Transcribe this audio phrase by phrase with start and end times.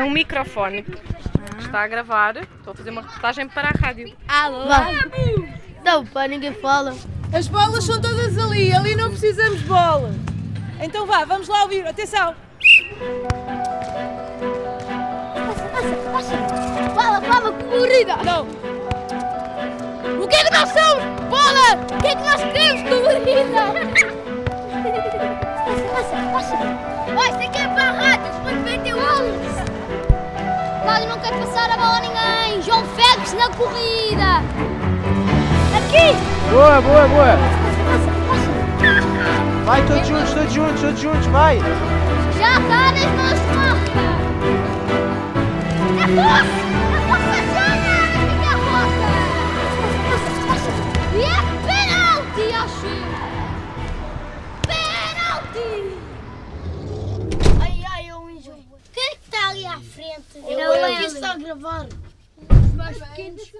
[0.00, 0.98] um, é um microfone que
[1.60, 2.36] está a gravar.
[2.36, 4.12] Estou a fazer uma reportagem para a rádio.
[4.26, 4.66] Alô?
[5.84, 6.94] Não, pá, ninguém fala.
[7.32, 10.14] As bolas são todas ali, ali não precisamos de bolas.
[10.80, 11.86] Então vá, vamos lá ouvir.
[11.86, 12.34] Atenção!
[16.94, 18.16] Fala, fala, colorida!
[18.16, 18.46] Não!
[20.22, 21.04] O que é que nós somos?
[21.28, 21.76] Bola!
[21.92, 24.10] O que é que nós queremos, colorida?
[25.92, 26.56] Passa, passa,
[27.14, 29.49] Vai, isso aqui é para a rádio, depois vem ter um.
[30.84, 32.62] Rádio não quer passar a bola a ninguém.
[32.62, 34.42] João Félix na corrida.
[35.76, 36.16] Aqui!
[36.50, 37.36] Boa, boa, boa.
[37.86, 38.50] Passa, passa.
[39.64, 41.58] Vai, todos juntos, todos juntos, todos juntos, vai.
[42.38, 43.50] Já está nas mãos de.
[46.00, 46.44] É força!
[46.44, 46.59] É força
[60.30, 60.52] à frente?
[60.52, 61.86] Eu aqui está a gravar.
[62.48, 63.52] Os mais pequenos,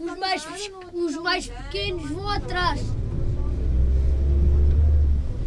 [0.00, 0.46] os mais,
[0.92, 2.82] os mais pequenos vão atrás.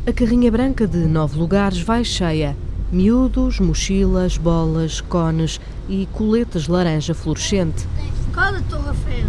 [0.05, 2.55] A carrinha branca de nove lugares vai cheia.
[2.91, 7.85] Miúdos, mochilas, bolas, cones e coletas laranja fluorescente.
[8.33, 9.25] Cada Torre.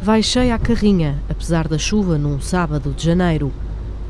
[0.00, 3.50] Vai cheia a carrinha, apesar da chuva num sábado de janeiro.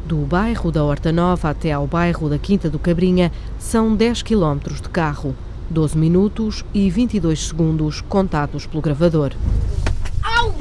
[0.07, 4.81] Do bairro da Horta Nova até ao bairro da Quinta do Cabrinha são 10 quilómetros
[4.81, 5.35] de carro,
[5.71, 9.33] 12 minutos e 22 segundos contados pelo gravador.
[10.23, 10.55] Au!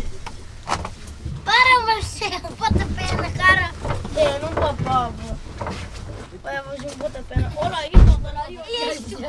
[1.44, 2.56] Para, Marcelo!
[2.58, 3.72] Bota na cara!
[4.16, 5.38] Eu não papava.
[6.44, 7.52] Levas um pontapé na...
[7.56, 7.74] Olha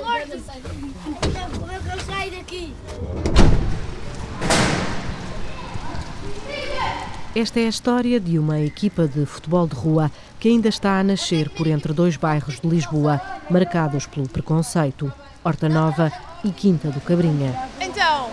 [0.04, 0.26] olha?
[1.58, 2.74] Como é que eu saio daqui?
[7.34, 11.02] Esta é a história de uma equipa de futebol de rua que ainda está a
[11.02, 13.20] nascer por entre dois bairros de Lisboa,
[13.50, 15.12] marcados pelo preconceito,
[15.44, 16.10] Horta Nova
[16.42, 17.68] e Quinta do Cabrinha.
[17.80, 18.30] Então,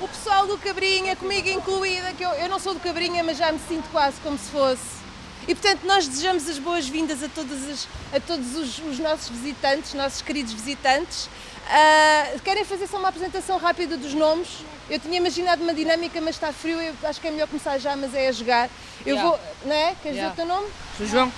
[0.00, 3.50] o pessoal do Cabrinha, comigo incluída, que eu, eu não sou do Cabrinha, mas já
[3.50, 5.02] me sinto quase como se fosse.
[5.48, 10.22] E portanto, nós desejamos as boas-vindas a, todas a todos os, os nossos visitantes, nossos
[10.22, 11.28] queridos visitantes.
[11.68, 14.48] Ah, querem fazer só uma apresentação rápida dos nomes?
[14.88, 17.96] Eu tinha imaginado uma dinâmica, mas está frio, eu acho que é melhor começar já,
[17.96, 18.68] mas é a jogar.
[19.04, 19.22] Eu Yeah.
[19.30, 19.94] vou, não é?
[20.02, 20.30] Queres Yeah.
[20.30, 20.68] dizer o teu nome?
[20.96, 21.32] Sou João.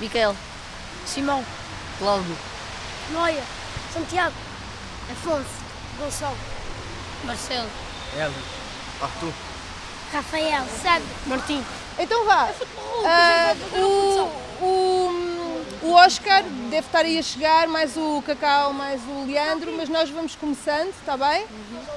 [0.00, 0.34] Micael.
[1.06, 1.44] Simão.
[1.98, 2.36] Cláudio.
[3.12, 3.42] Noia,
[3.98, 4.34] Santiago,
[5.10, 5.48] Afonso,
[5.98, 6.36] Gonçalo,
[7.24, 7.68] Marcelo.
[9.02, 9.32] Arthur.
[10.12, 11.64] Rafael, Sandro, Martim.
[11.98, 12.48] Então vá.
[13.04, 19.26] Ah, o, o, o Oscar deve estar aí a chegar, mais o Cacau, mais o
[19.26, 21.44] Leandro, mas nós vamos começando, está bem?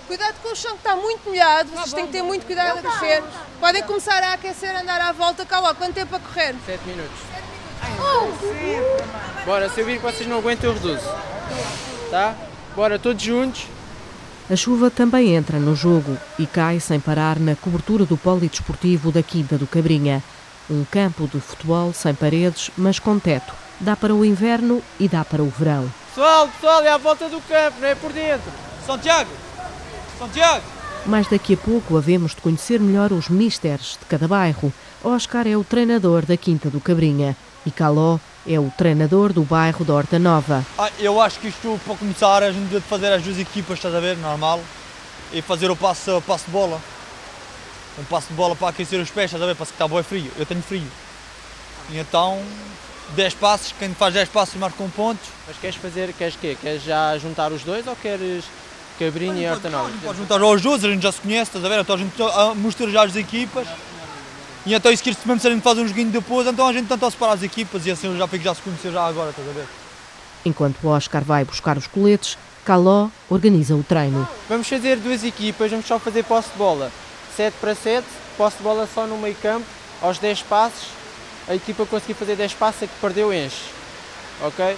[0.08, 2.82] Cuidado com o chão que está muito molhado, vocês têm que ter muito cuidado a
[2.82, 3.24] correr.
[3.60, 6.56] Podem começar a aquecer, andar à volta, calma, quanto tempo a correr?
[6.66, 7.20] 7 minutos.
[9.46, 11.08] Bora, se eu vir que vocês não aguentam, eu reduzo.
[12.12, 12.36] Tá?
[12.76, 13.66] Bora, todos juntos.
[14.50, 19.24] A chuva também entra no jogo e cai sem parar na cobertura do polidesportivo da
[19.24, 20.22] Quinta do Cabrinha.
[20.70, 23.54] Um campo de futebol sem paredes, mas com teto.
[23.80, 25.90] Dá para o inverno e dá para o verão.
[26.10, 28.52] Pessoal, pessoal, é à volta do campo, não é por dentro.
[28.86, 29.32] Santiago.
[30.20, 30.66] Santiago.
[31.06, 34.72] Mas daqui a pouco havemos de conhecer melhor os misters de cada bairro.
[35.02, 37.36] Oscar é o treinador da Quinta do Cabrinha
[37.66, 40.66] e Caló é o treinador do bairro da Horta Nova.
[40.78, 43.94] Ah, eu acho que isto, para começar, a gente deve fazer as duas equipas, estás
[43.94, 44.60] a ver, normal,
[45.32, 46.82] e fazer o passe, o passe de bola.
[48.00, 50.02] Um passe de bola para aquecer os pés, estás a ver, para que está bom
[50.02, 50.32] frio.
[50.38, 50.88] Eu tenho frio.
[51.90, 52.42] E então,
[53.16, 55.22] 10 passos, quem faz 10 passos marca um ponto.
[55.48, 56.58] Mas queres fazer, queres quê?
[56.60, 58.46] Queres já juntar os dois ou queres
[58.98, 59.92] Cabrinha e Horta Nova?
[60.04, 62.14] Pode juntar os dois, a gente já se conhece, estás a ver, então a gente
[62.22, 63.68] ah, mistura já as equipas.
[64.66, 66.88] E então, isso que mesmo se a gente faz um joguinho depois, então a gente
[66.88, 69.48] tenta separar as equipas e assim eu já fico já se conhecer já agora, estás
[69.48, 69.66] a ver.
[70.46, 74.28] Enquanto Oscar vai buscar os coletes, Caló organiza o treino.
[74.48, 76.92] Vamos fazer duas equipas, vamos só fazer posse de bola.
[77.36, 78.06] 7 para 7,
[78.38, 79.66] posse de bola só no meio campo,
[80.02, 80.90] aos 10 passos.
[81.48, 83.64] A equipa conseguir fazer 10 passos, a que perdeu enche.
[84.44, 84.78] Ok?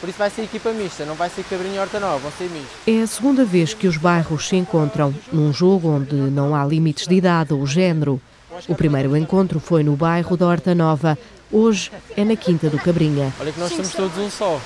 [0.00, 2.50] Por isso vai ser equipa mista, não vai ser Cabrinha e Horta Nova, vão ser
[2.50, 2.70] mistos.
[2.86, 7.06] É a segunda vez que os bairros se encontram num jogo onde não há limites
[7.06, 8.20] de idade ou género.
[8.68, 11.18] O primeiro encontro foi no bairro da Horta Nova,
[11.52, 13.32] hoje é na Quinta do Cabrinha.
[13.38, 14.60] Olha que nós somos todos um só.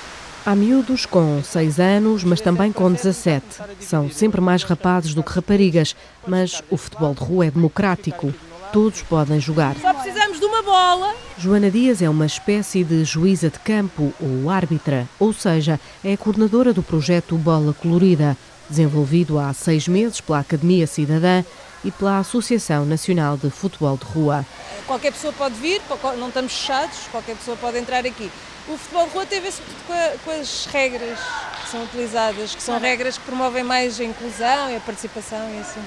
[0.46, 3.44] Há miúdos com 6 anos, mas também com 17.
[3.80, 5.94] São sempre mais rapazes do que raparigas,
[6.26, 8.32] mas o futebol de rua é democrático.
[8.72, 9.76] Todos podem jogar.
[9.76, 11.14] Só precisamos de uma bola.
[11.36, 16.16] Joana Dias é uma espécie de juíza de campo ou árbitra, ou seja, é a
[16.16, 18.36] coordenadora do projeto Bola Colorida,
[18.68, 21.44] desenvolvido há seis meses pela Academia Cidadã
[21.84, 24.44] e pela Associação Nacional de Futebol de Rua.
[24.86, 25.80] Qualquer pessoa pode vir,
[26.18, 28.30] não estamos fechados, qualquer pessoa pode entrar aqui.
[28.68, 31.18] O futebol de rua tem a ver sobretudo com, a, com as regras
[31.62, 35.58] que são utilizadas, que são regras que promovem mais a inclusão e a participação e
[35.58, 35.80] assim.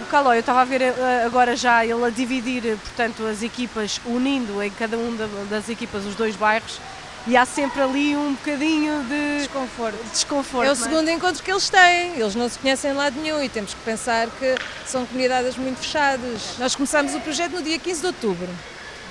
[0.00, 4.00] O Caló, eu estava a ver eh, agora já ele a dividir, portanto, as equipas,
[4.06, 6.78] unindo em cada uma das equipas os dois bairros
[7.26, 9.98] e há sempre ali um bocadinho de desconforto.
[10.12, 10.74] desconforto é o é?
[10.74, 13.80] segundo encontro que eles têm, eles não se conhecem em lado nenhum e temos que
[13.80, 14.54] pensar que
[14.86, 16.58] são comunidades muito fechadas.
[16.58, 18.48] Nós começámos o projeto no dia 15 de outubro.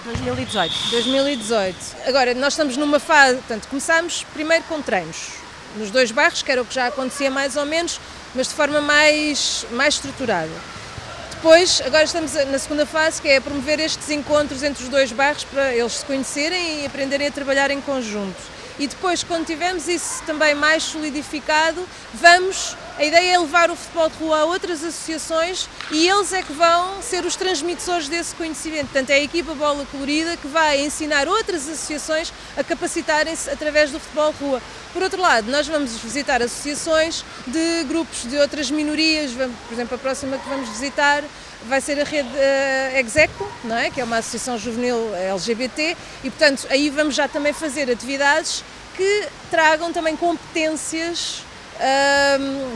[0.05, 0.73] 2018.
[0.91, 1.77] 2018.
[2.07, 5.31] Agora, nós estamos numa fase, portanto, começámos primeiro com treinos
[5.75, 7.99] nos dois bairros, que era o que já acontecia mais ou menos,
[8.33, 10.51] mas de forma mais, mais estruturada.
[11.37, 15.43] Depois, agora estamos na segunda fase, que é promover estes encontros entre os dois bairros
[15.43, 18.56] para eles se conhecerem e aprenderem a trabalhar em conjunto.
[18.79, 24.09] E depois, quando tivermos isso também mais solidificado, vamos a ideia é levar o futebol
[24.09, 28.85] de rua a outras associações e eles é que vão ser os transmissores desse conhecimento.
[28.85, 33.99] Portanto, é a equipa Bola Colorida que vai ensinar outras associações a capacitarem-se através do
[33.99, 34.61] futebol de rua.
[34.93, 39.99] Por outro lado, nós vamos visitar associações de grupos de outras minorias, por exemplo, a
[39.99, 41.23] próxima que vamos visitar
[41.67, 43.89] vai ser a rede uh, Execo, não é?
[43.89, 48.63] que é uma associação juvenil LGBT, e portanto aí vamos já também fazer atividades
[48.95, 51.43] que tragam também competências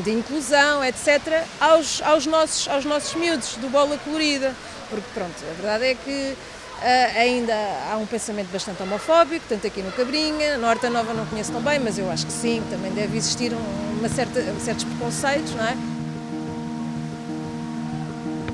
[0.03, 4.53] de inclusão, etc., aos, aos, nossos, aos nossos miúdos do Bola Colorida.
[4.89, 7.55] Porque, pronto, a verdade é que uh, ainda
[7.89, 11.61] há um pensamento bastante homofóbico, tanto aqui no Cabrinha, na Horta Nova não conheço tão
[11.61, 16.00] bem, mas eu acho que sim, também deve existir uma certa, certos preconceitos, não é?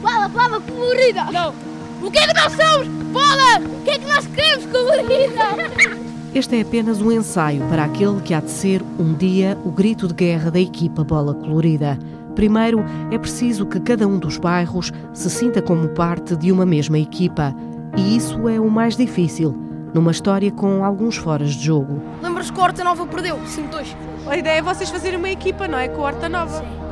[0.02, 1.26] Bola, bola colorida!
[1.32, 1.54] Não!
[2.02, 2.88] O que é que nós somos?
[2.88, 3.60] Bola!
[3.60, 5.98] O que é que nós queremos colorida?
[6.36, 10.08] Este é apenas um ensaio para aquele que há de ser um dia o grito
[10.08, 11.98] de guerra da equipa Bola Colorida.
[12.36, 17.00] Primeiro, é preciso que cada um dos bairros se sinta como parte de uma mesma
[17.00, 17.56] equipa.
[17.98, 19.58] E isso é o mais difícil,
[19.94, 22.00] numa história com alguns foras de jogo.
[22.22, 23.38] Lembras que a Horta Nova perdeu?
[23.40, 23.96] 5-2.
[24.28, 25.88] A ideia é vocês fazerem uma equipa, não é?
[25.88, 26.60] Com a Horta Nova.
[26.60, 26.87] Sim.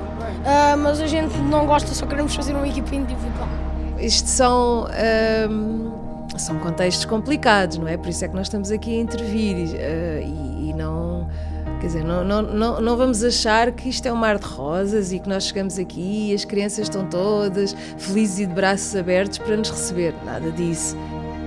[0.46, 3.50] Uh, mas a gente não gosta, só queremos fazer uma equipa individual.
[4.00, 4.86] Isto são.
[4.86, 6.06] Uh
[6.38, 7.98] são contextos complicados, não é?
[7.98, 11.28] Por isso é que nós estamos aqui a intervir uh, e, e, não.
[11.80, 15.12] Quer dizer, não, não, não, não vamos achar que isto é um mar de rosas
[15.12, 19.38] e que nós chegamos aqui e as crianças estão todas felizes e de braços abertos
[19.38, 20.14] para nos receber.
[20.24, 20.96] Nada disso.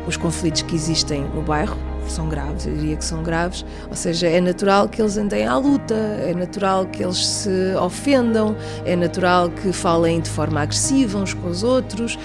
[0.06, 1.76] Os conflitos que existem no bairro
[2.12, 5.56] são graves, eu diria que são graves, ou seja, é natural que eles andem à
[5.56, 11.34] luta, é natural que eles se ofendam, é natural que falem de forma agressiva uns
[11.34, 12.18] com os outros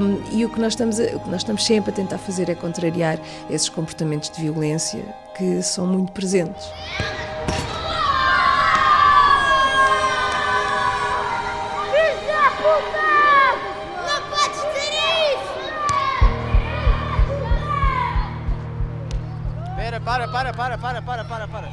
[0.00, 2.54] um, e o que, nós estamos o que nós estamos sempre a tentar fazer é
[2.54, 3.18] contrariar
[3.50, 5.02] esses comportamentos de violência
[5.36, 6.66] que são muito presentes.
[20.04, 21.68] Para, para, para, para, para, para, para.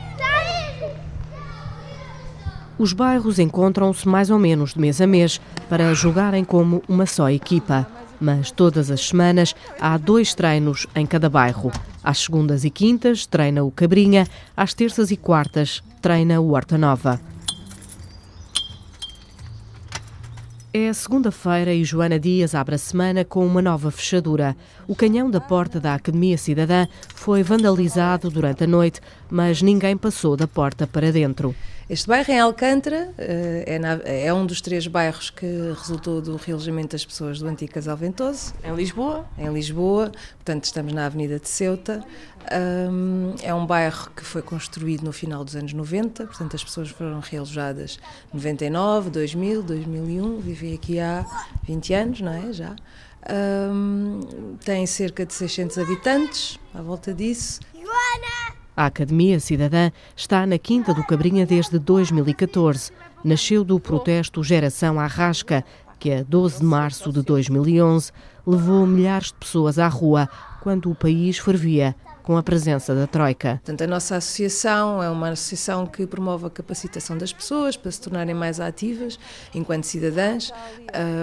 [2.77, 7.29] Os bairros encontram-se mais ou menos de mês a mês para jogarem como uma só
[7.29, 7.85] equipa.
[8.21, 11.71] Mas todas as semanas há dois treinos em cada bairro.
[12.03, 17.19] Às segundas e quintas treina o Cabrinha, às terças e quartas treina o Horta Nova.
[20.71, 24.55] É segunda-feira e Joana Dias abre a semana com uma nova fechadura.
[24.87, 26.85] O canhão da porta da Academia Cidadã
[27.15, 31.55] foi vandalizado durante a noite, mas ninguém passou da porta para dentro.
[31.89, 36.35] Este bairro em Alcântara eh, é, na, é, um dos três bairros que resultou do
[36.35, 38.53] realojamento das pessoas do antigo Casal Ventoso.
[38.63, 39.25] Em Lisboa?
[39.35, 42.05] Em Lisboa, portanto estamos na Avenida de Ceuta.
[42.91, 46.89] Um, é um bairro que foi construído no final dos anos 90, portanto as pessoas
[46.89, 47.97] foram realojadas
[48.31, 51.25] 99, 2000, 2001, vivem aqui há
[51.63, 52.53] 20 anos, não é?
[52.53, 52.75] Já.
[53.27, 57.59] Um, tem cerca de 600 habitantes, à volta disso.
[57.73, 58.48] Joana!
[58.79, 62.93] A Academia Cidadã está na Quinta do Cabrinha desde 2014.
[63.25, 65.65] Nasceu do protesto Geração Arrasca,
[65.99, 68.09] que a 12 de março de 2011
[68.47, 70.29] levou milhares de pessoas à rua
[70.61, 71.93] quando o país fervia
[72.23, 73.59] com a presença da Troika.
[73.65, 77.99] Portanto, a nossa associação é uma associação que promove a capacitação das pessoas para se
[77.99, 79.19] tornarem mais ativas
[79.53, 80.53] enquanto cidadãs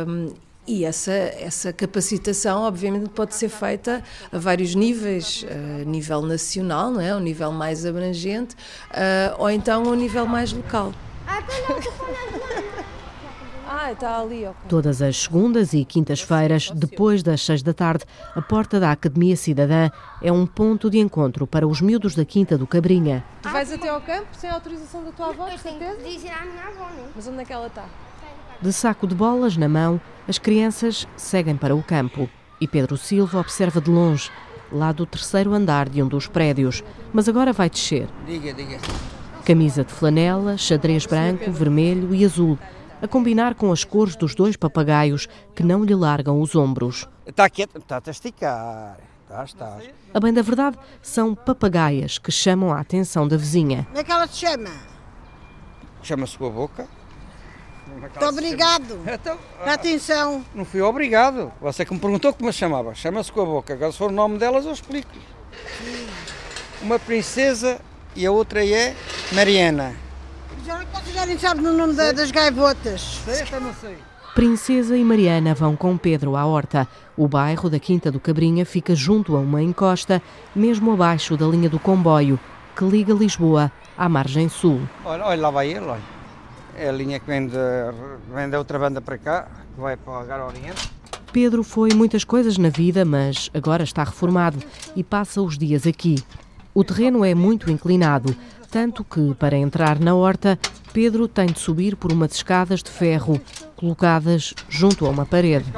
[0.07, 0.29] um,
[0.67, 7.01] e essa, essa capacitação, obviamente, pode ser feita a vários níveis, a nível nacional, não
[7.01, 7.15] é?
[7.15, 8.55] um nível mais abrangente,
[8.91, 10.93] uh, ou então a um nível mais local.
[13.69, 14.57] Ah, está ali, ok.
[14.69, 18.05] Todas as segundas e quintas-feiras, depois das seis da tarde,
[18.35, 19.91] a porta da Academia Cidadã
[20.23, 23.25] é um ponto de encontro para os miúdos da Quinta do Cabrinha.
[23.43, 26.03] Tu vais até ao campo sem autorização da tua avó, com certeza?
[26.03, 27.09] Dizer à minha avó, não?
[27.15, 27.85] Mas onde é que ela está?
[28.67, 32.29] De saco de bolas na mão, as crianças seguem para o campo
[32.61, 34.29] e Pedro Silva observa de longe,
[34.73, 36.83] lá do terceiro andar de um dos prédios,
[37.13, 38.09] mas agora vai descer.
[38.27, 38.81] Diga, diga.
[39.45, 42.59] Camisa de flanela, xadrez branco, vermelho e azul,
[43.01, 47.09] a combinar com as cores dos dois papagaios que não lhe largam os ombros.
[47.25, 48.99] Está quieto, está a esticar.
[49.23, 49.79] Está, está.
[50.13, 53.85] A bem da verdade, são papagaias que chamam a atenção da vizinha.
[53.85, 54.71] Como é que ela te chama?
[56.03, 57.06] Chama-se com a boca.
[57.87, 59.01] Muito obrigado.
[59.07, 60.45] Então, Dá atenção.
[60.55, 61.53] não fui obrigado.
[61.61, 62.95] Você que me perguntou como se chamava.
[62.95, 63.73] Chama-se com a boca.
[63.75, 65.11] Agora, se for o nome delas, eu explico.
[66.83, 67.81] Uma princesa
[68.15, 68.95] e a outra é
[69.33, 69.95] Mariana.
[70.65, 73.21] Já, você já nem sabe o nome da- das gaivotas.
[73.27, 73.97] Esta não sei.
[74.35, 76.87] Princesa e Mariana vão com Pedro à horta.
[77.17, 80.21] O bairro da Quinta do Cabrinha fica junto a uma encosta,
[80.55, 82.39] mesmo abaixo da linha do comboio,
[82.77, 84.83] que liga Lisboa à margem sul.
[85.05, 86.16] Olha, olha, lá vai ele, olha.
[86.79, 87.57] É a linha que vem, de,
[88.35, 90.91] vem da outra banda para cá, que vai para o Algar Oriente.
[91.33, 94.59] Pedro foi muitas coisas na vida, mas agora está reformado
[94.95, 96.17] e passa os dias aqui.
[96.75, 98.37] O terreno é muito inclinado,
[98.71, 100.59] tanto que, para entrar na horta,
[100.93, 103.41] Pedro tem de subir por umas escadas de ferro,
[103.75, 105.73] colocadas junto a uma parede.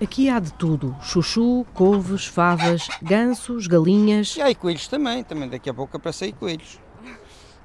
[0.00, 4.36] Aqui há de tudo: chuchu, couves, favas, gansos, galinhas.
[4.36, 6.85] E há coelhos também, também daqui a pouco aparecem coelhos.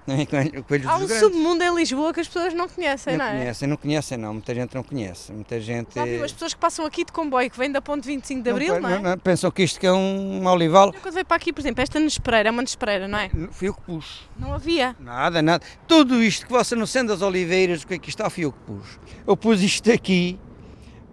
[0.08, 0.26] Não é?
[0.64, 3.38] Coelhos Há um submundo em Lisboa que as pessoas não conhecem, Não não, é?
[3.38, 6.02] conhecem, não conhecem não, muita gente não conhece, muita gente...
[6.02, 8.80] Viu as pessoas que passam aqui de comboio, que vêm da ponte 25 de Abril,
[8.80, 9.16] não, é?
[9.18, 10.92] Pensam que isto que é um olival.
[11.02, 13.30] Quando veio para aqui, por exemplo, esta nespereira, é uma nespereira, não é?
[13.52, 14.28] Fui eu que pus.
[14.38, 14.96] Não havia.
[15.00, 15.64] Nada, nada.
[15.88, 18.52] Tudo isto que você não sendo das oliveiras, o que é que está, fui eu
[18.52, 19.00] que pus.
[19.28, 20.40] Eu pus isto aqui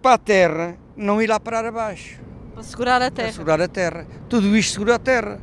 [0.01, 2.19] para a terra não ir lá parar abaixo,
[2.55, 3.33] Para segurar a para terra.
[3.33, 4.07] segurar a terra.
[4.29, 5.41] Tudo isto segura a terra.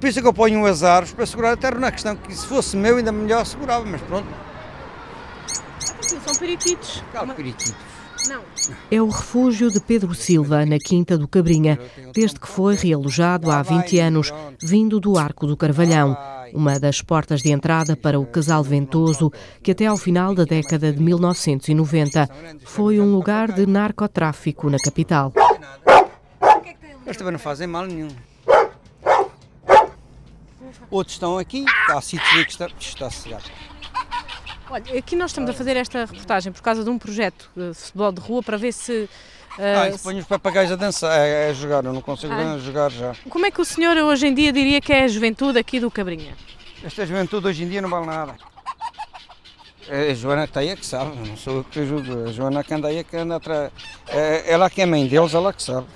[0.00, 2.14] Por isso é que eu ponho as árvores para segurar a terra, não é questão
[2.16, 4.26] que se fosse meu ainda melhor segurava, mas pronto,
[6.24, 7.02] São periquitos.
[7.12, 7.74] calma, Uma- periquitos.
[8.28, 8.40] Não.
[8.90, 11.78] É o refúgio de Pedro Silva, na Quinta do Cabrinha,
[12.14, 14.32] desde que foi realojado há 20 anos,
[14.62, 16.16] vindo do Arco do Carvalhão,
[16.54, 19.30] uma das portas de entrada para o Casal Ventoso,
[19.62, 22.26] que até ao final da década de 1990
[22.64, 25.30] foi um lugar de narcotráfico na capital.
[27.04, 28.08] Mas também não fazem mal nenhum.
[30.90, 33.44] Outros estão aqui, há sítios que está, está cegado.
[34.70, 38.12] Olha, aqui nós estamos a fazer esta reportagem por causa de um projeto de futebol
[38.12, 39.08] de rua para ver se.
[39.58, 42.58] Ah, eh, isso põe os papagaios a dançar, a, a jogar, eu não consigo Ah.
[42.58, 43.14] jogar já.
[43.28, 45.90] Como é que o senhor hoje em dia diria que é a juventude aqui do
[45.90, 46.34] Cabrinha?
[46.82, 48.34] Esta juventude hoje em dia não vale nada.
[49.86, 52.24] É a Joana que está aí é que sabe, não sou eu que te ajudo.
[52.28, 53.70] A Joana que anda aí que anda atrás.
[54.08, 55.86] É, ela que é mãe deles, ela que sabe.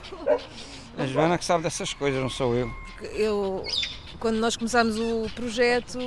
[0.98, 2.70] A Joana que sabe dessas coisas, não sou eu.
[3.14, 3.64] Eu,
[4.18, 5.98] quando nós começámos o projeto,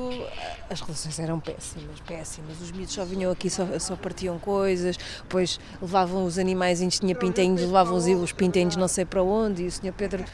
[0.70, 2.62] as relações eram péssimas, péssimas.
[2.62, 7.62] Os miúdos só vinham aqui, só, só partiam coisas, depois levavam os animais, tinha pintainhos,
[7.62, 9.94] levavam os, os pintainhos não sei para onde, e o Sr.
[9.94, 10.25] Pedro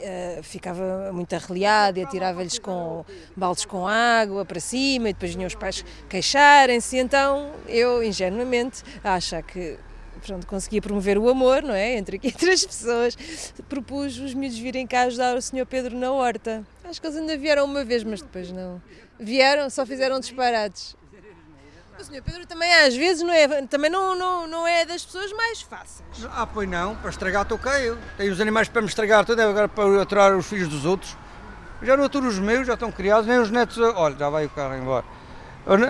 [0.00, 3.04] eh, ficava muito arreliado e atirava-lhes com
[3.36, 9.14] baldes com água para cima, e depois vinham os pais queixarem-se, então eu, ingenuamente, a
[9.14, 9.78] achar que
[10.24, 11.96] pronto, conseguia promover o amor, não é?
[11.96, 13.16] Entre entre as pessoas.
[13.68, 15.66] Propus os miúdos virem cá ajudar o Sr.
[15.68, 16.64] Pedro na horta.
[16.84, 18.80] Acho que eles ainda vieram uma vez, mas depois não.
[19.18, 20.96] Vieram, só fizeram disparates.
[21.98, 22.22] O Sr.
[22.22, 26.26] Pedro também às vezes não é, também não, não, não é das pessoas mais fáceis.
[26.32, 27.46] Ah, pois não, para estragar
[27.80, 27.96] eu.
[28.16, 31.16] Tenho os animais para me estragar tudo, é agora para aturar os filhos dos outros.
[31.82, 33.78] Já não aturo os meus, já estão criados, nem os netos.
[33.78, 35.04] Olha, já vai o carro embora.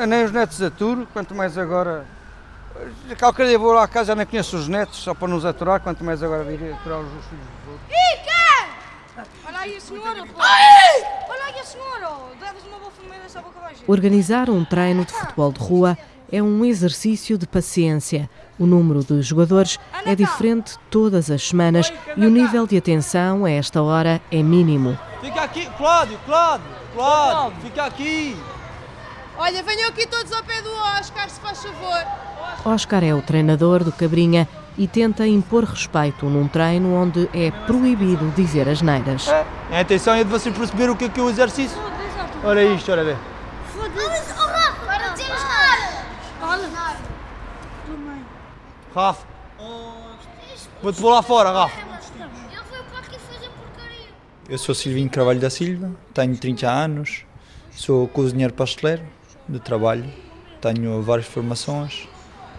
[0.06, 2.06] Nem os netos aturo, quanto mais agora.
[3.18, 5.80] Qualquer dia vou lá à casa, já nem conheço os netos, só para nos aturar,
[5.80, 8.02] quanto mais agora vir aturar os filhos dos outros.
[9.46, 10.40] Olha aí a senhora, pô!
[10.40, 12.10] Olha aí a senhora!
[12.40, 13.82] Deves uma boa família desta boca baixa.
[13.86, 15.98] Organizar um treino de futebol de rua
[16.32, 18.28] é um exercício de paciência.
[18.58, 23.50] O número de jogadores é diferente todas as semanas e o nível de atenção a
[23.50, 24.98] esta hora é mínimo.
[25.20, 28.36] Fica aqui, Cláudio, Cláudio, Cláudio, fica aqui.
[29.36, 32.31] Olha, venham aqui todos ao pé do Oscar, se faz favor.
[32.64, 38.30] Oscar é o treinador do Cabrinha e tenta impor respeito num treino onde é proibido
[38.36, 39.28] dizer as neiras.
[39.70, 41.76] A intenção é de você perceber o que é que é o exercício.
[42.44, 43.16] Olha isto, olha bem.
[43.74, 44.32] Foda-se.
[44.32, 46.04] Oh, Rafa, para dizer as.
[46.42, 46.68] Olha!
[48.94, 49.26] Rafa.
[50.82, 51.92] Vou-te pôr lá fora, Rafa.
[54.48, 57.24] Eu sou Silvinho Carvalho da Silva, tenho 30 anos,
[57.70, 59.02] sou cozinheiro pasteleiro
[59.48, 60.04] de trabalho,
[60.60, 62.08] tenho várias formações,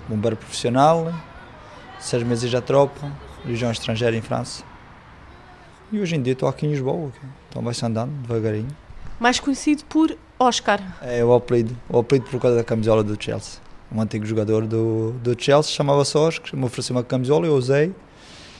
[0.07, 1.13] bombeiro profissional,
[1.99, 3.11] seis meses da tropa,
[3.45, 4.63] legião estrangeira em França.
[5.91, 7.11] E hoje em dia estou aqui em Lisboa,
[7.49, 8.67] então vai-se andando devagarinho.
[9.19, 10.81] Mais conhecido por Oscar.
[11.01, 13.61] É o apelido, o apelido por causa da camisola do Chelsea.
[13.91, 17.93] um antigo jogador do, do Chelsea, chamava-se Oscar, me ofereceu uma camisola, eu usei,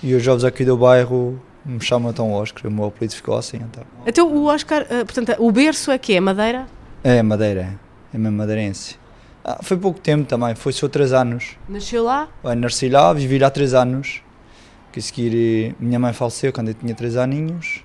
[0.02, 3.58] e os jovens aqui do bairro me chamam então Oscar, o meu apelido ficou assim
[3.58, 3.84] então.
[4.06, 6.68] Então o Oscar, eh, portanto, o berço é que é Madeira?
[7.04, 7.80] É Madeira,
[8.14, 8.98] é mesmo madeirense.
[9.44, 11.58] Ah, foi pouco tempo também, foi só três anos.
[11.68, 12.30] Nasceu lá?
[12.44, 14.22] Bem, nasci lá, vivi lá três anos,
[14.92, 17.84] que a seguir minha mãe faleceu quando eu tinha três aninhos,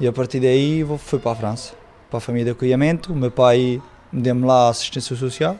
[0.00, 1.74] e a partir daí vou- fui para a França,
[2.08, 5.56] para a família de acolhimento, o meu pai me deu-me lá assistência social,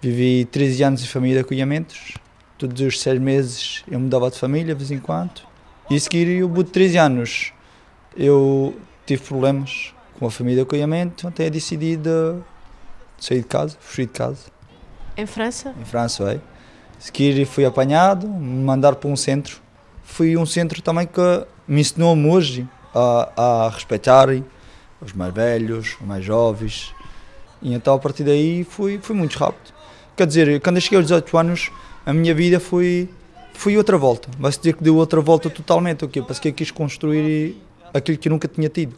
[0.00, 2.12] vivi 13 anos em família de acolhimentos,
[2.58, 5.40] todos os seis meses eu mudava de família, de vez em quando,
[5.88, 7.52] e a seguir, bout de 13 anos,
[8.14, 8.76] eu
[9.06, 12.34] tive problemas com a família de acolhimento, até decidi de
[13.22, 14.46] sair de casa, fugir de casa,
[15.16, 15.74] Em França?
[15.80, 16.40] em França, é.
[16.98, 19.60] Seguir fui apanhado, me mandaram para um centro.
[20.04, 21.20] Fui um centro também que
[21.66, 24.28] me ensinou-me hoje a, a respeitar
[25.00, 26.94] os mais velhos, os mais jovens.
[27.60, 29.72] E então a partir daí fui, fui muito rápido.
[30.16, 31.70] Quer dizer, quando eu cheguei aos 18 anos,
[32.06, 33.08] a minha vida foi,
[33.54, 34.28] foi outra volta.
[34.38, 36.04] Vai-se dizer que deu outra volta totalmente.
[36.04, 36.22] O quê?
[36.22, 37.56] Porque eu quis construir
[37.92, 38.96] aquilo que eu nunca tinha tido.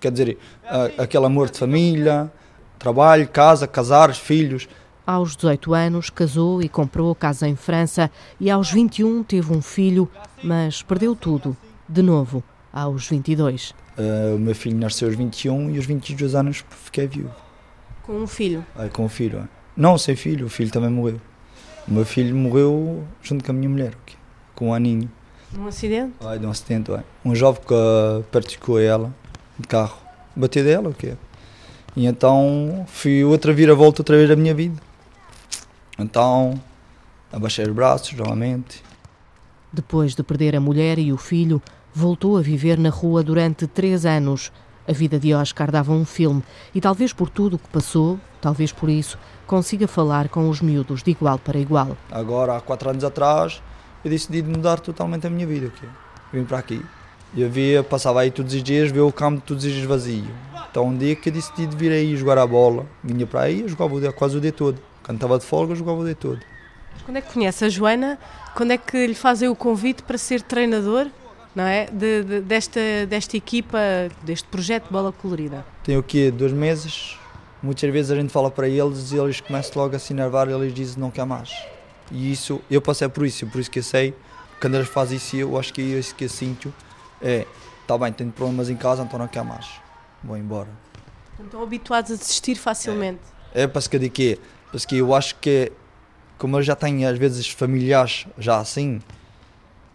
[0.00, 2.30] Quer dizer, a- aquele amor de família,
[2.78, 4.68] trabalho, casa, casar, filhos.
[5.06, 10.10] Aos 18 anos, casou e comprou casa em França e aos 21 teve um filho,
[10.42, 11.56] mas perdeu tudo,
[11.88, 12.42] de novo,
[12.72, 13.70] aos 22.
[13.96, 17.34] Uh, o meu filho nasceu aos 21 e aos 22 anos fiquei viúvo.
[18.02, 18.64] Com um filho?
[18.74, 19.38] Aí com o filho.
[19.38, 19.48] é.
[19.76, 21.20] Não, sem filho, o filho também morreu.
[21.86, 23.92] O meu filho morreu junto com a minha mulher,
[24.54, 25.10] com um aninho.
[25.52, 26.14] Num acidente?
[26.20, 27.04] Ai, de um acidente, ai.
[27.24, 29.14] Um jovem que uh, praticou ela
[29.58, 29.96] de carro.
[30.34, 31.14] Bateu dela, o quê?
[31.96, 34.76] E então fui outra vira-volta outra vez da minha vida.
[35.98, 36.60] Então
[37.32, 38.84] abaixei os braços novamente.
[39.72, 41.60] Depois de perder a mulher e o filho,
[41.94, 44.52] voltou a viver na rua durante três anos.
[44.86, 46.42] A vida de Oscar dava um filme
[46.74, 51.02] e talvez por tudo o que passou, talvez por isso, consiga falar com os miúdos
[51.02, 51.96] de igual para igual.
[52.10, 53.60] Agora, há quatro anos atrás,
[54.04, 55.72] eu decidi mudar totalmente a minha vida.
[56.32, 56.84] Vim para aqui.
[57.36, 60.24] Eu via, passava aí todos os dias, via o campo todos os dias vazio.
[60.70, 63.60] Então, um dia que eu decidi de vir aí jogar a bola, vinha para aí,
[63.62, 64.78] eu jogava o dia, quase o dia todo.
[65.02, 66.40] Quando estava de folga, eu jogava o dia todo.
[67.04, 68.18] Quando é que conhece a Joana?
[68.54, 71.06] Quando é que lhe fazem o convite para ser treinador
[71.54, 71.86] não é?
[71.86, 73.78] De- de- desta, desta equipa,
[74.22, 75.64] deste projeto de bola colorida?
[75.82, 76.30] Tem o quê?
[76.30, 77.16] Dois meses.
[77.62, 80.52] Muitas vezes a gente fala para eles e eles começam logo a se enervar e
[80.52, 81.50] eles dizem não quer mais.
[82.12, 84.14] E isso, eu passei por isso, por isso que eu sei,
[84.60, 86.72] quando eles fazem isso, eu acho que é isso que eu sinto.
[87.20, 87.46] É,
[87.86, 89.66] tá bem, tenho problemas em casa, então não quer mais.
[90.22, 90.68] Vou embora.
[91.38, 93.20] Estão habituados a desistir facilmente.
[93.54, 94.38] É para que de quê?
[94.70, 95.72] Porque eu acho que,
[96.38, 99.00] como eu já tenho às vezes familiares já assim,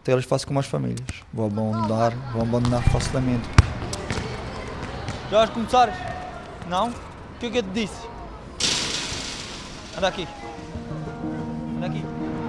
[0.01, 1.07] então eles fazem como as famílias.
[1.33, 3.47] Vou abandonar, vou abandonar facilmente.
[5.29, 5.89] Já vais começar?
[6.67, 6.89] Não?
[6.89, 6.93] O
[7.39, 8.07] que é que eu te disse?
[9.97, 10.27] Anda aqui.
[11.77, 12.03] Anda aqui.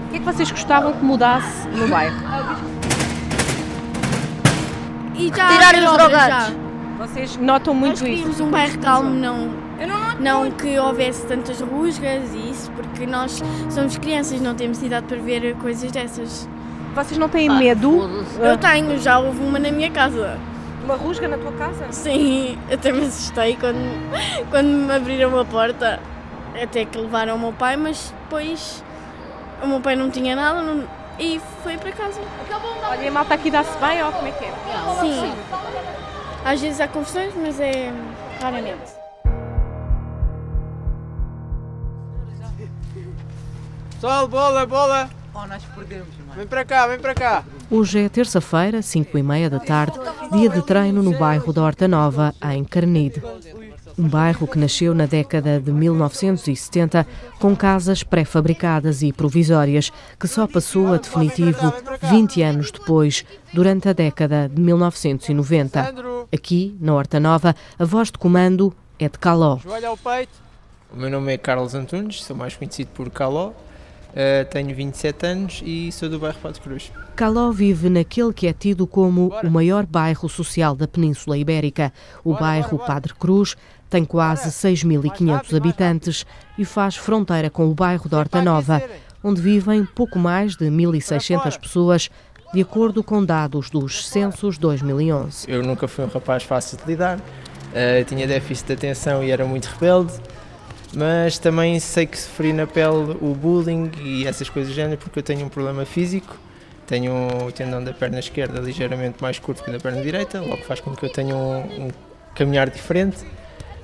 [0.06, 2.16] O que é que vocês gostavam que mudasse no bairro?
[5.14, 5.54] E já os
[5.92, 6.46] obras drogados.
[6.48, 7.06] já.
[7.06, 8.44] Vocês notam muito Nós isso?
[8.44, 9.50] um bairro calmo, não,
[10.20, 15.16] não que houvesse tantas rusgas e isso, porque nós somos crianças, não temos idade para
[15.18, 16.48] ver coisas dessas.
[16.94, 18.08] Vocês não têm medo?
[18.40, 20.38] Eu tenho, já houve uma na minha casa.
[20.84, 21.86] Uma rusga na tua casa?
[21.90, 23.78] Sim, até me assustei quando,
[24.50, 25.98] quando me abriram a porta.
[26.62, 28.84] Até que levaram o meu pai, mas depois
[29.62, 30.84] o meu pai não tinha nada não-
[31.18, 32.20] e foi para casa.
[32.88, 34.52] Olha, a malta aqui dá-se bem ou como é que é?
[35.00, 35.32] Sim.
[36.44, 37.92] Às vezes há confusões, mas é
[38.40, 39.02] raramente.
[43.94, 45.08] Pessoal, bola, bola!
[45.34, 46.32] Oh, nós perdemos, mano.
[46.34, 47.44] Vem para cá, vem para cá!
[47.70, 49.98] Hoje é terça-feira, 5 e meia da tarde,
[50.32, 53.22] dia de treino no bairro da Horta Nova, em Carnide.
[53.98, 57.06] Um bairro que nasceu na década de 1970
[57.38, 63.92] com casas pré-fabricadas e provisórias, que só passou a definitivo 20 anos depois, durante a
[63.92, 65.94] década de 1990.
[66.32, 69.58] Aqui, na Horta Nova, a voz de comando é de Caló.
[70.92, 73.52] O meu nome é Carlos Antunes, sou mais conhecido por Caló.
[74.14, 76.92] Eh, tenho 27 anos e sou do bairro Pato Cruz.
[77.16, 81.92] Caló vive naquele que é tido como o maior bairro social da Península Ibérica.
[82.22, 83.56] O bairro Padre Cruz
[83.92, 86.26] tem quase 6.500 habitantes
[86.56, 88.82] e faz fronteira com o bairro da Horta Nova,
[89.22, 92.10] onde vivem pouco mais de 1.600 pessoas,
[92.54, 95.44] de acordo com dados dos censos 2011.
[95.46, 97.20] Eu nunca fui um rapaz fácil de lidar,
[97.74, 100.14] eh, tinha déficit de atenção e era muito rebelde,
[100.94, 105.18] mas também sei que sofri na pele o bullying e essas coisas do género porque
[105.18, 106.34] eu tenho um problema físico.
[106.86, 110.62] Tenho o tendão da perna esquerda ligeiramente mais curto que o da perna direita, logo
[110.64, 111.90] faz com que eu tenha um, um
[112.34, 113.18] caminhar diferente.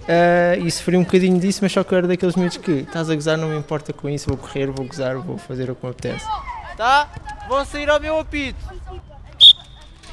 [0.09, 3.11] Uh, e sofri um bocadinho disso, mas só que eu era daqueles miúdos que estás
[3.11, 5.85] a gozar, não me importa com isso, vou correr, vou gozar, vou fazer o que
[5.85, 6.25] me apetece.
[6.79, 7.11] Tá?
[7.47, 8.59] Vou sair ao meu apito.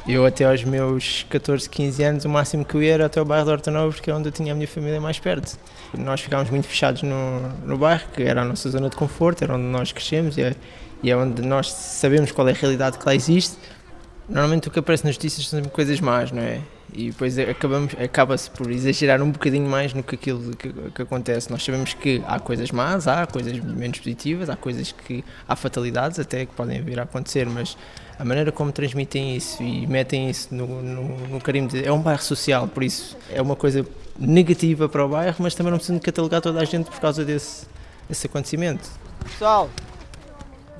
[0.06, 3.26] Eu até aos meus 14, 15 anos, o máximo que eu ia era até o
[3.26, 5.58] bairro de Horta Nova, porque é onde eu tinha a minha família mais perto.
[5.98, 9.56] Nós ficámos muito fechados no, no bairro, que era a nossa zona de conforto, era
[9.56, 10.56] onde nós crescemos e é,
[11.02, 13.58] e é onde nós sabemos qual é a realidade que lá existe.
[14.28, 16.60] Normalmente o que aparece nas notícias são coisas más, não é?
[16.98, 21.52] E depois acabamos, acaba-se por exagerar um bocadinho mais no que aquilo que, que, acontece.
[21.52, 26.20] Nós sabemos que há coisas más, há coisas menos positivas, há coisas que há fatalidades
[26.20, 27.78] até que podem vir a acontecer, mas
[28.18, 32.02] a maneira como transmitem isso e metem isso no, no, no carimbo de, é um
[32.02, 33.86] bairro social, por isso é uma coisa
[34.18, 37.68] negativa para o bairro, mas também não precisa catalogar toda a gente por causa desse,
[38.08, 38.90] desse acontecimento.
[39.22, 39.70] Pessoal,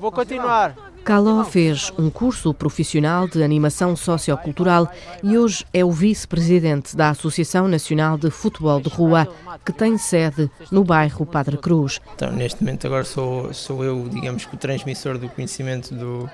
[0.00, 0.85] vou continuar.
[1.06, 4.90] Caló fez um curso profissional de animação sociocultural
[5.22, 9.28] e hoje é o vice-presidente da Associação Nacional de Futebol de Rua,
[9.64, 12.00] que tem sede no bairro Padre Cruz.
[12.16, 16.28] Então, neste momento agora sou, sou eu, digamos que o transmissor do conhecimento do,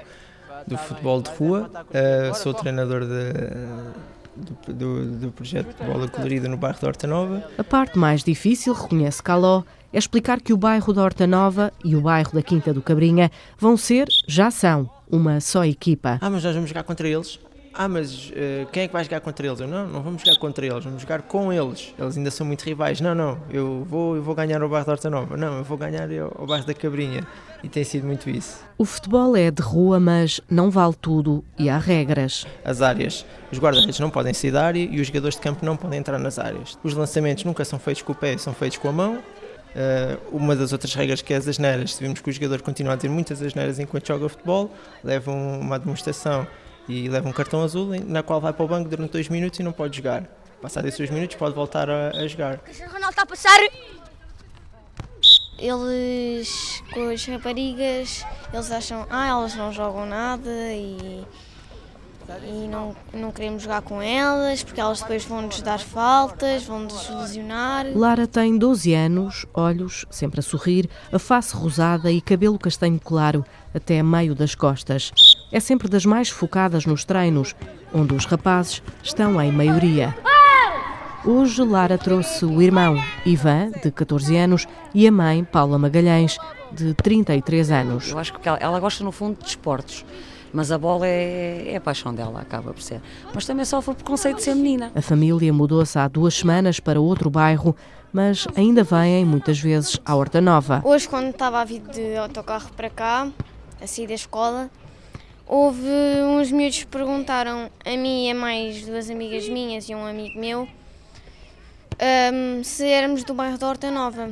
[0.66, 3.32] do futebol de rua, uh, sou treinador de,
[4.34, 7.44] do, do, do, projeto de bola colorida no bairro da Horta Nova.
[7.58, 11.94] A parte mais difícil, reconhece Caló, é explicar que o bairro da Horta Nova e
[11.94, 16.18] o bairro da Quinta do Cabrinha vão ser, já são, uma só equipa.
[16.20, 17.38] Ah, mas nós vamos jogar contra eles?
[17.74, 19.60] Ah, mas uh, quem é que vai jogar contra eles?
[19.60, 21.94] Eu, não, não vamos jogar contra eles, vamos jogar com eles.
[21.98, 23.00] Eles ainda são muito rivais.
[23.00, 25.36] Não, não, eu vou, eu vou ganhar o bairro da Horta Nova.
[25.36, 27.26] Não, eu vou ganhar o bairro da Cabrinha.
[27.62, 28.60] E tem sido muito isso.
[28.76, 32.46] O futebol é de rua, mas não vale tudo e há regras.
[32.64, 33.24] As áreas.
[33.50, 36.18] Os guarda-redes não podem sair da área e os jogadores de campo não podem entrar
[36.18, 36.78] nas áreas.
[36.82, 39.22] Os lançamentos nunca são feitos com o pé, são feitos com a mão.
[39.74, 41.94] Uh, uma das outras regras que é as asneiras.
[41.94, 44.70] Se vimos que o jogador continua a ter muitas asneiras enquanto joga futebol,
[45.02, 46.46] leva uma demonstração
[46.88, 49.62] e leva um cartão azul na qual vai para o banco durante dois minutos e
[49.62, 50.24] não pode jogar.
[50.60, 52.60] Passado esses dois minutos pode voltar a, a jogar.
[52.68, 53.58] O Ronaldo está a passar.
[55.58, 61.24] Eles, com as raparigas, eles acham, ah, elas não jogam nada e
[62.44, 67.86] e não, não queremos jogar com elas porque elas depois vão-nos dar faltas, vão-nos lesionar.
[67.94, 73.44] Lara tem 12 anos, olhos sempre a sorrir, a face rosada e cabelo castanho claro
[73.74, 75.12] até meio das costas.
[75.50, 77.54] É sempre das mais focadas nos treinos,
[77.92, 80.14] onde os rapazes estão em maioria.
[81.24, 86.36] Hoje Lara trouxe o irmão Ivan, de 14 anos, e a mãe Paula Magalhães,
[86.72, 88.10] de 33 anos.
[88.10, 90.04] Eu acho que ela, ela gosta no fundo de esportes
[90.52, 93.00] mas a bola é, é a paixão dela, acaba por ser.
[93.34, 94.92] Mas também sofre o preconceito de ser menina.
[94.94, 97.74] A família mudou-se há duas semanas para outro bairro,
[98.12, 100.82] mas ainda vêm muitas vezes à Horta Nova.
[100.84, 103.28] Hoje, quando estava a vir de autocarro para cá,
[103.80, 104.70] a sair da escola,
[105.46, 105.88] houve
[106.38, 110.38] uns miúdos que perguntaram a mim e a mais duas amigas minhas e um amigo
[110.38, 110.68] meu
[112.02, 114.30] um, se éramos do bairro da Horta Nova.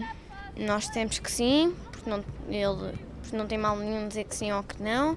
[0.57, 4.53] Nós temos que sim, porque não, ele, porque não tem mal nenhum dizer que sim
[4.53, 5.17] ou que não.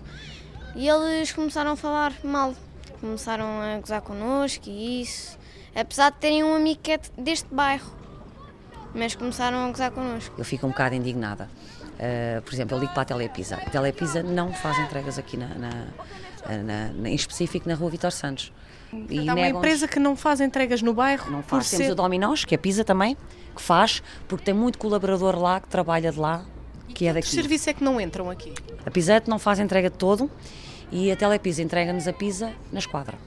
[0.75, 2.53] E eles começaram a falar mal,
[2.99, 5.37] começaram a gozar connosco e isso.
[5.75, 7.91] Apesar de terem um amigo que é deste bairro,
[8.93, 10.35] mas começaram a gozar connosco.
[10.37, 11.49] Eu fico um bocado indignada.
[11.93, 13.55] Uh, por exemplo, eu ligo para a Telepisa.
[13.55, 15.69] A Telepisa não faz entregas aqui, na, na,
[16.63, 18.51] na, na em específico na rua Vitor Santos.
[19.09, 21.31] E é uma empresa que não faz entregas no bairro?
[21.31, 21.69] Não faz.
[21.69, 21.91] Temos ser...
[21.91, 23.17] o Dominós, que é Pisa também,
[23.55, 26.45] que faz, porque tem muito colaborador lá, que trabalha de lá,
[26.89, 27.27] que é daqui.
[27.27, 28.53] Que serviço é que não entram aqui?
[28.85, 30.29] A Pisete não faz entrega de todo
[30.91, 33.17] e a Telepisa entrega-nos a pizza na esquadra.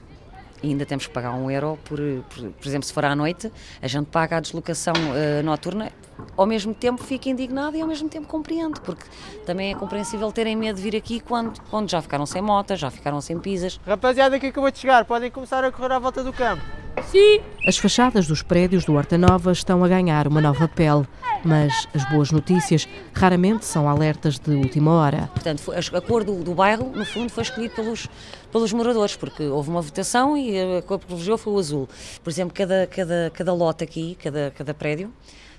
[0.63, 3.53] E ainda temos que pagar um euro por, por, por exemplo, se for à noite,
[3.81, 5.93] a gente paga a deslocação uh, noturna,
[6.37, 9.05] ao mesmo tempo fica indignado e ao mesmo tempo compreendo, porque
[9.45, 12.91] também é compreensível terem medo de vir aqui quando, quando já ficaram sem motas, já
[12.91, 13.79] ficaram sem pizzas.
[13.87, 16.86] Rapaziada que acabou de chegar, podem começar a correr à volta do campo.
[17.05, 17.41] Sim.
[17.67, 21.07] As fachadas dos prédios do Horta Nova estão a ganhar uma nova pele,
[21.45, 25.29] mas as boas notícias raramente são alertas de última hora.
[25.35, 28.09] Portanto, a cor do, do bairro, no fundo, foi escolhida pelos,
[28.53, 31.89] pelos moradores, porque houve uma votação e a cor que privilegiou foi o azul.
[32.23, 35.13] Por exemplo, cada, cada, cada lote aqui, cada, cada prédio,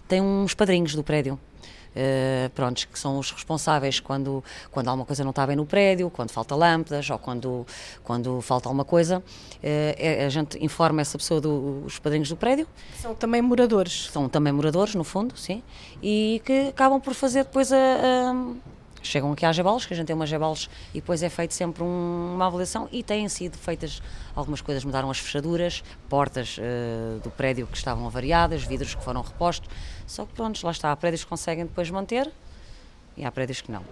[0.08, 1.39] tem uns padrinhos do prédio.
[1.97, 6.12] Uh, prontos, que são os responsáveis quando, quando alguma coisa não está bem no prédio,
[6.12, 7.65] quando falta lâmpadas ou quando,
[8.03, 12.67] quando falta alguma coisa, uh, a gente informa essa pessoa dos padrinhos do prédio.
[13.01, 14.10] São também moradores?
[14.12, 15.63] São também moradores, no fundo, sim,
[16.03, 18.36] e que acabam por fazer depois a, a
[19.08, 21.84] chegam aqui às Gebalos, que a gente tem umas Gebalos e depois é feito sempre
[21.84, 24.02] um, uma avaliação e têm sido feitas
[24.36, 29.22] algumas coisas, mudaram as fechaduras, portas uh, do prédio que estavam avariadas, vidros que foram
[29.22, 29.70] repostos,
[30.06, 32.32] só que pronto, lá está, há prédios que conseguem depois manter
[33.15, 33.84] e há prédios que não.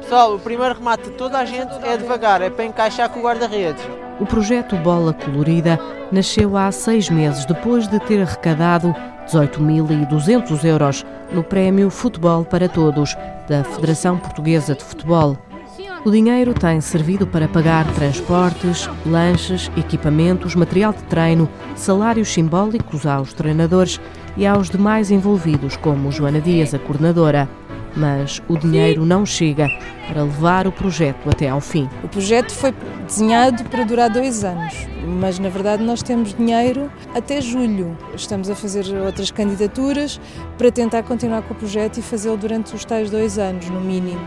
[0.00, 3.22] Pessoal, o primeiro remate de toda a gente é devagar, é para encaixar com o
[3.22, 3.82] guarda-redes.
[4.20, 5.78] O projeto Bola Colorida
[6.12, 8.94] nasceu há seis meses depois de ter arrecadado
[9.26, 13.16] 18.200 euros no prémio Futebol para Todos
[13.48, 15.36] da Federação Portuguesa de Futebol.
[16.04, 23.32] O dinheiro tem servido para pagar transportes, lanches, equipamentos, material de treino, salários simbólicos aos
[23.32, 24.00] treinadores
[24.36, 27.48] e aos demais envolvidos, como Joana Dias, a coordenadora.
[27.96, 29.68] Mas o dinheiro não chega
[30.08, 31.88] para levar o projeto até ao fim.
[32.02, 32.74] O projeto foi
[33.06, 34.74] desenhado para durar dois anos,
[35.20, 37.96] mas na verdade nós temos dinheiro até julho.
[38.14, 40.20] Estamos a fazer outras candidaturas
[40.58, 44.20] para tentar continuar com o projeto e fazê-lo durante os tais dois anos, no mínimo.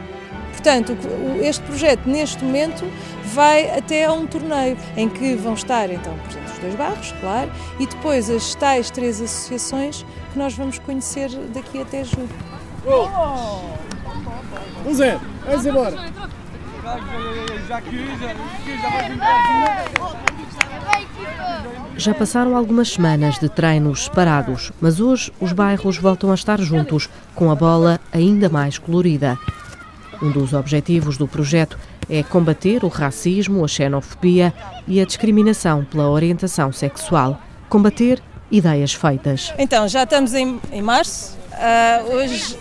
[0.51, 0.97] Portanto,
[1.41, 2.83] este projeto neste momento
[3.25, 7.13] vai até a um torneio em que vão estar então, por exemplo, os dois barros,
[7.19, 10.03] claro, e depois as tais três associações
[10.33, 12.56] que nós vamos conhecer daqui até julho.
[14.85, 15.97] Um zero, vamos embora.
[21.97, 27.09] Já passaram algumas semanas de treinos separados, mas hoje os bairros voltam a estar juntos,
[27.35, 29.37] com a bola ainda mais colorida.
[30.21, 31.77] Um dos objetivos do projeto
[32.09, 34.53] é combater o racismo, a xenofobia
[34.87, 37.41] e a discriminação pela orientação sexual.
[37.67, 39.53] Combater ideias feitas.
[39.57, 41.36] Então, já estamos em, em março.
[41.57, 42.59] Uh, hoje uh,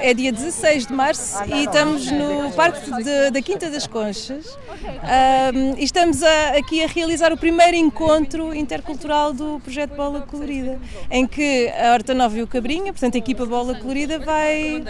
[0.00, 4.46] é dia 16 de março e estamos no Parque de, da Quinta das Conchas.
[4.46, 10.80] Uh, e estamos a, aqui a realizar o primeiro encontro intercultural do projeto Bola Colorida,
[11.10, 14.82] em que a Horta Nova e o Cabrinha, portanto a equipa Bola Colorida, vai,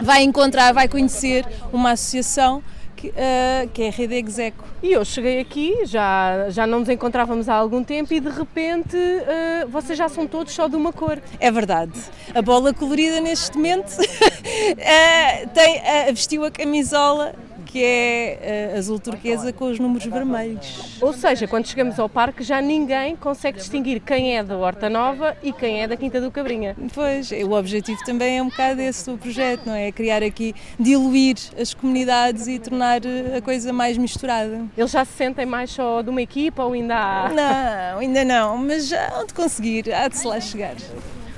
[0.00, 2.64] vai encontrar, vai conhecer uma associação
[2.96, 4.64] que, uh, que é a Rede Execo.
[4.82, 8.96] E eu cheguei aqui, já, já não nos encontrávamos há algum tempo e de repente
[8.96, 11.20] uh, vocês já são todos só de uma cor.
[11.38, 11.92] É verdade.
[12.34, 15.82] A bola colorida neste momento uh, tem,
[16.12, 17.34] vestiu a camisola
[17.66, 20.98] que é uh, azul turquesa com os números vermelhos.
[21.02, 25.36] Ou seja, quando chegamos ao parque já ninguém consegue distinguir quem é da Horta Nova
[25.42, 26.76] e quem é da Quinta do Cabrinha.
[26.94, 29.90] Pois, o objetivo também é um bocado esse do projeto, não é?
[29.90, 33.00] Criar aqui, diluir as comunidades e tornar
[33.36, 34.64] a coisa mais misturada.
[34.76, 37.28] Eles já se sentem mais só de uma equipa ou ainda há?
[37.28, 40.76] Não, ainda não, mas já hão de conseguir, há de se lá chegar.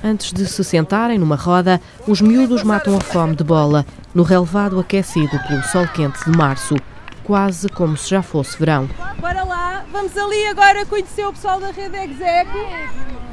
[0.03, 3.85] Antes de se sentarem numa roda, os miúdos matam a fome de bola
[4.15, 6.75] no relevado aquecido pelo sol quente de março,
[7.25, 8.89] quase como se já fosse verão.
[9.19, 12.57] Bora lá, vamos ali agora conhecer o pessoal da rede Execo.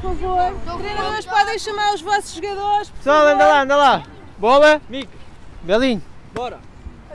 [0.00, 2.90] Por favor, treinadores podem chamar os vossos jogadores.
[2.90, 4.02] Pessoal, anda lá, anda lá.
[4.37, 5.12] Bola, Mico,
[5.62, 6.02] Belinho.
[6.35, 6.59] Bora.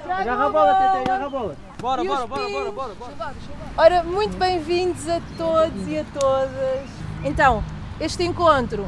[0.09, 1.57] Agarra a bola, Tete, agarra a bola.
[1.79, 3.33] Bora, bora, bora, bora, bora, bora.
[3.77, 6.89] Ora, muito bem-vindos a todos e a todas.
[7.23, 7.63] Então,
[7.99, 8.87] este encontro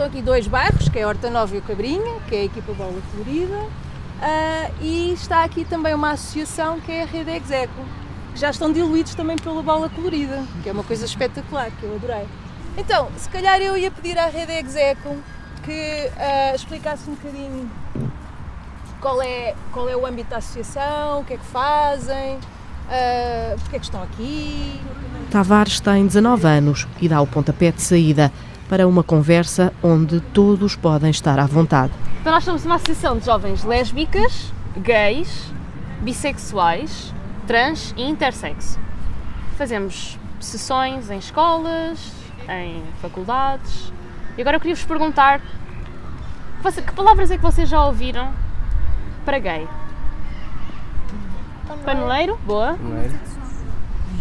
[0.00, 2.72] Estão aqui dois bairros, que é Horta Nova e o Cabrinha, que é a equipa
[2.72, 7.84] Bola Florida, uh, e está aqui também uma associação que é a Rede Execo,
[8.32, 11.94] que já estão diluídos também pela Bola Colorida, que é uma coisa espetacular, que eu
[11.96, 12.26] adorei.
[12.78, 15.18] Então, se calhar eu ia pedir à Rede Execo
[15.64, 17.70] que uh, explicasse um bocadinho
[19.02, 23.76] qual é, qual é o âmbito da associação, o que é que fazem, uh, porque
[23.76, 24.80] é que estão aqui.
[25.30, 28.32] Tavares tem 19 anos e dá o pontapé de saída
[28.70, 31.92] para uma conversa onde todos podem estar à vontade.
[32.20, 35.52] Então, nós somos uma associação de jovens lésbicas, gays,
[36.02, 37.12] bissexuais,
[37.48, 38.78] trans e intersexo.
[39.58, 42.12] Fazemos sessões em escolas,
[42.48, 43.92] em faculdades.
[44.38, 45.40] E agora eu queria vos perguntar
[46.62, 48.32] que palavras é que vocês já ouviram
[49.24, 49.66] para gay?
[51.84, 52.74] Paneleiro, boa.
[52.74, 53.18] Paneleiro.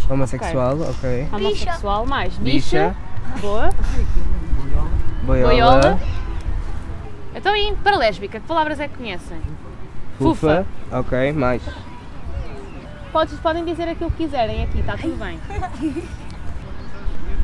[0.09, 0.89] Homossexual, ok.
[0.89, 1.27] okay.
[1.31, 2.35] Homossexual, mais.
[2.38, 2.88] Bicha.
[2.89, 3.09] Bicha.
[3.41, 3.69] Boa.
[5.23, 5.49] Boiola.
[5.49, 5.99] Boiola.
[7.36, 9.39] Então, e para lésbica, que palavras é que conhecem?
[10.17, 10.65] Fufa.
[10.91, 11.62] Ok, mais.
[13.12, 15.39] Podes, podem dizer aquilo que quiserem aqui, está tudo bem.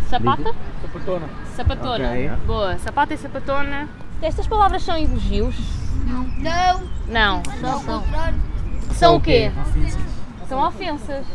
[0.09, 0.53] Sapata?
[0.81, 1.29] Sapatona.
[1.55, 2.09] Sapatona.
[2.09, 2.31] Ok.
[2.45, 2.77] Boa.
[2.79, 3.89] Sapata e sapatona.
[4.21, 5.55] Estas palavras são elogios?
[6.38, 6.83] Não.
[7.07, 7.43] Não.
[7.59, 8.39] Só o contrário.
[8.91, 9.51] São o quê?
[10.47, 11.25] São ofensas.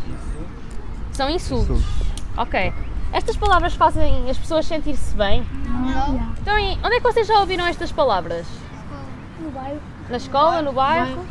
[1.12, 1.82] São insultos.
[2.36, 2.72] Ok.
[3.12, 5.44] Estas palavras fazem as pessoas sentir-se bem?
[5.66, 6.32] Não.
[6.40, 8.46] Então, e onde é que vocês já ouviram estas palavras?
[9.40, 9.80] No bairro.
[10.08, 11.24] Na escola, no bairro?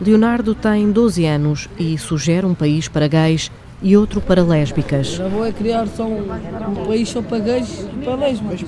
[0.00, 3.50] Leonardo tem 12 anos e sugere um país para gays
[3.82, 5.18] e outro para lésbicas.
[5.18, 8.64] Era bom é criar só um, um país só para gays e para lésbicas.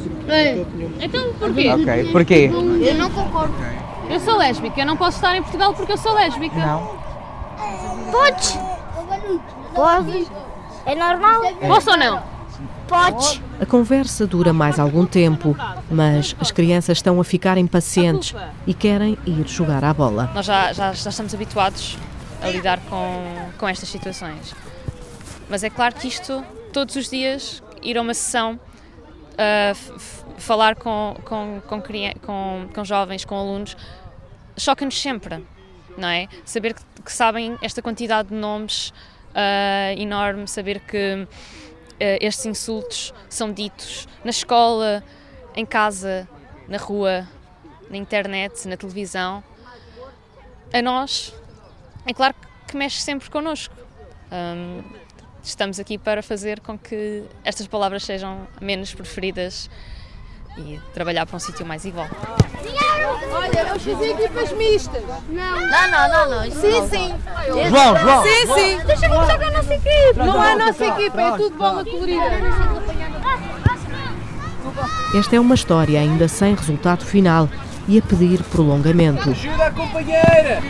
[1.01, 1.69] Então porquê?
[1.69, 2.51] Ok, porquê?
[2.53, 3.55] Eu não concordo.
[4.09, 6.57] Eu sou lésbica, eu não posso estar em Portugal porque eu sou lésbica.
[6.57, 6.99] Não.
[8.11, 8.59] Podes.
[9.75, 10.31] Podes.
[10.91, 11.55] É normal.
[11.69, 12.21] Posso ou não?
[12.89, 13.41] Podes.
[13.61, 15.57] A conversa dura mais algum tempo,
[15.89, 18.35] mas as crianças estão a ficar impacientes
[18.67, 20.33] e querem ir jogar à bola.
[20.35, 21.97] Nós já, já, já estamos habituados
[22.43, 24.53] a lidar com, com estas situações.
[25.49, 28.59] Mas é claro que isto, todos os dias, ir a uma sessão,
[29.35, 30.01] uh,
[30.39, 31.81] falar com, com, com,
[32.21, 33.77] com, com jovens, com alunos,
[34.59, 35.47] choca-nos sempre,
[35.97, 36.27] não é?
[36.45, 38.93] Saber que, que sabem esta quantidade de nomes
[39.35, 41.27] ah, enorme, saber que
[42.01, 45.03] ah, estes insultos são ditos na escola,
[45.55, 46.29] em casa,
[46.69, 47.27] na rua,
[47.89, 49.43] na internet, na televisão.
[50.73, 51.35] A nós,
[52.07, 52.35] é claro
[52.67, 53.75] que mexe sempre connosco.
[54.33, 54.83] Hum,
[55.43, 59.69] estamos aqui para fazer com que estas palavras sejam menos preferidas
[60.67, 62.09] e trabalhar para um sítio mais igual.
[63.33, 65.03] Olha, vamos fazer equipas mistas.
[65.29, 66.45] Não, não, não, não.
[66.45, 66.89] Isso Sim, não.
[66.89, 67.15] sim.
[67.69, 68.23] João, João.
[68.23, 68.81] Sim, sim.
[68.87, 70.15] Deixa-me jogar a nossa equipe.
[70.17, 72.21] Não é a nossa equipa, é tudo bola colorida.
[75.15, 77.49] Esta é uma história ainda sem resultado final
[77.89, 79.31] e a pedir prolongamento.
[79.31, 80.63] Ajuda a companheira!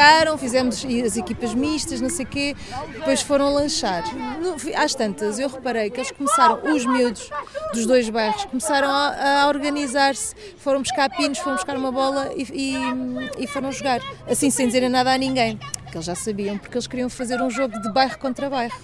[0.00, 2.54] Jogaram, fizemos as equipas mistas, não sei o quê,
[2.92, 4.04] depois foram lanchar.
[4.42, 7.30] No- às tantas, eu reparei que eles começaram, os miúdos
[7.72, 12.42] dos dois bairros, começaram a, a organizar-se, foram buscar pinos, foram buscar uma bola e,
[12.52, 15.56] e- e foram jogar, assim sem dizerem nada a ninguém.
[15.56, 18.74] Porque eles já sabiam, porque eles queriam fazer um jogo de bairro contra bairro.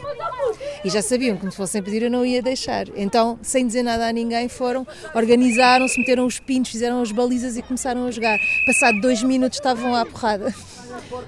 [0.82, 2.86] E já sabiam que me fossem pedir eu não ia deixar.
[2.96, 7.62] Então, sem dizer nada a ninguém, foram, organizaram-se, meteram os pinos, fizeram as balizas e
[7.62, 8.38] começaram a jogar.
[8.64, 10.54] Passado dois minutos estavam à porrada.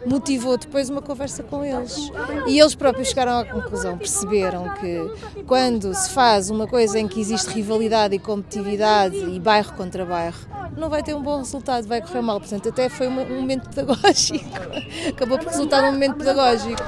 [0.07, 2.11] Motivou depois uma conversa com eles.
[2.47, 7.21] E eles próprios chegaram à conclusão, perceberam que quando se faz uma coisa em que
[7.21, 10.39] existe rivalidade e competitividade e bairro contra bairro,
[10.77, 12.41] não vai ter um bom resultado, vai correr mal.
[12.41, 14.45] Portanto, até foi um momento pedagógico.
[15.09, 16.83] Acabou por resultar num momento pedagógico.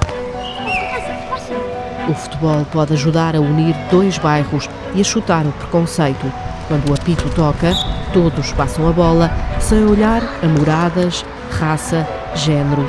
[2.09, 6.31] O futebol pode ajudar a unir dois bairros e a chutar o preconceito.
[6.67, 7.71] Quando o apito toca,
[8.13, 12.87] todos passam a bola sem olhar a moradas, raça, género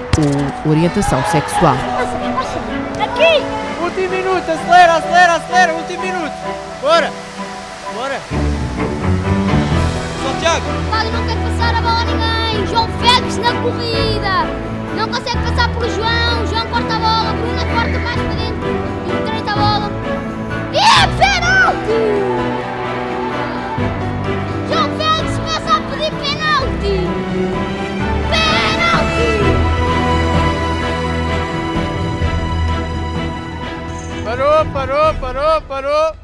[0.65, 1.75] ou orientação sexual.
[3.03, 3.43] Aqui!
[3.83, 6.33] Último minuto, acelera, acelera, acelera, último minuto.
[6.81, 7.11] Bora!
[7.95, 8.21] Bora!
[10.23, 10.67] Santiago!
[10.91, 12.67] Cláudio não quer passar a bola a ninguém.
[12.67, 14.47] João Félix na corrida.
[14.97, 16.47] Não consegue passar por João.
[16.47, 17.33] João corta a bola.
[17.33, 18.69] Bruna corta mais para dentro.
[19.07, 19.91] E direita a bola.
[20.73, 22.38] E é penalti!
[34.39, 36.18] Parou, parou, parou, parou.